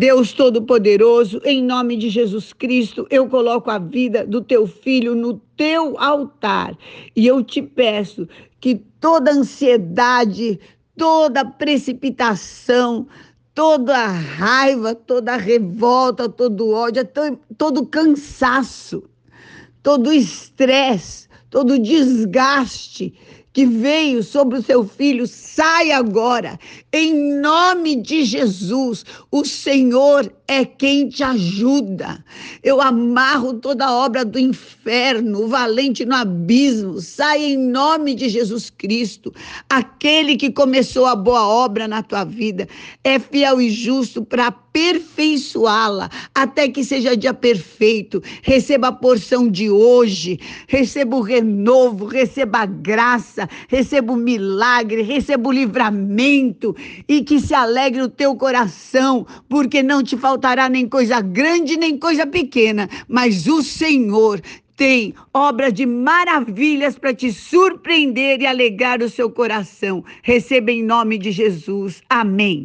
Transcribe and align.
Deus 0.00 0.32
Todo-Poderoso, 0.32 1.42
em 1.44 1.62
nome 1.62 1.94
de 1.94 2.08
Jesus 2.08 2.54
Cristo, 2.54 3.06
eu 3.10 3.28
coloco 3.28 3.70
a 3.70 3.78
vida 3.78 4.26
do 4.26 4.40
teu 4.40 4.66
filho 4.66 5.14
no 5.14 5.34
teu 5.54 6.00
altar. 6.00 6.74
E 7.14 7.26
eu 7.26 7.44
te 7.44 7.60
peço 7.60 8.26
que 8.58 8.76
toda 8.98 9.30
ansiedade, 9.30 10.58
toda 10.96 11.44
precipitação, 11.44 13.06
toda 13.54 14.06
raiva, 14.06 14.94
toda 14.94 15.36
revolta, 15.36 16.30
todo 16.30 16.70
ódio, 16.70 17.06
todo 17.58 17.84
cansaço, 17.84 19.02
todo 19.82 20.14
estresse, 20.14 21.28
todo 21.50 21.78
desgaste 21.78 23.12
que 23.52 23.66
veio 23.66 24.22
sobre 24.22 24.58
o 24.58 24.62
seu 24.62 24.86
filho, 24.86 25.26
sai 25.26 25.90
agora, 25.90 26.58
em 26.92 27.40
nome 27.40 27.96
de 27.96 28.24
Jesus. 28.24 29.04
O 29.30 29.44
Senhor 29.44 30.32
é 30.50 30.64
quem 30.64 31.08
te 31.08 31.22
ajuda. 31.22 32.24
Eu 32.60 32.82
amarro 32.82 33.54
toda 33.54 33.86
a 33.86 33.94
obra 33.94 34.24
do 34.24 34.36
inferno, 34.36 35.44
o 35.44 35.48
valente 35.48 36.04
no 36.04 36.16
abismo. 36.16 37.00
Sai 37.00 37.52
em 37.52 37.56
nome 37.56 38.16
de 38.16 38.28
Jesus 38.28 38.68
Cristo. 38.68 39.32
Aquele 39.68 40.36
que 40.36 40.50
começou 40.50 41.06
a 41.06 41.14
boa 41.14 41.46
obra 41.46 41.86
na 41.86 42.02
tua 42.02 42.24
vida 42.24 42.66
é 43.04 43.20
fiel 43.20 43.60
e 43.60 43.70
justo 43.70 44.24
para 44.24 44.50
aperfeiçoá-la 44.70 46.08
até 46.34 46.68
que 46.68 46.84
seja 46.84 47.16
dia 47.16 47.34
perfeito. 47.34 48.22
Receba 48.42 48.88
a 48.88 48.92
porção 48.92 49.48
de 49.48 49.70
hoje, 49.70 50.38
receba 50.66 51.16
o 51.16 51.20
renovo, 51.20 52.06
receba 52.06 52.60
a 52.60 52.66
graça, 52.66 53.48
receba 53.68 54.12
o 54.12 54.16
milagre, 54.16 55.02
receba 55.02 55.48
o 55.48 55.52
livramento 55.52 56.74
e 57.08 57.22
que 57.22 57.40
se 57.40 57.54
alegre 57.54 58.02
o 58.02 58.08
teu 58.08 58.34
coração, 58.36 59.26
porque 59.48 59.82
não 59.82 60.02
te 60.02 60.16
falta 60.16 60.39
faltará 60.40 60.70
nem 60.70 60.88
coisa 60.88 61.20
grande 61.20 61.76
nem 61.76 61.98
coisa 61.98 62.26
pequena, 62.26 62.88
mas 63.06 63.46
o 63.46 63.62
Senhor 63.62 64.40
tem 64.74 65.14
obra 65.34 65.70
de 65.70 65.84
maravilhas 65.84 66.98
para 66.98 67.12
te 67.12 67.30
surpreender 67.30 68.40
e 68.40 68.46
alegrar 68.46 69.02
o 69.02 69.10
seu 69.10 69.30
coração. 69.30 70.02
Receba 70.22 70.72
em 70.72 70.82
nome 70.82 71.18
de 71.18 71.30
Jesus. 71.30 72.00
Amém. 72.08 72.62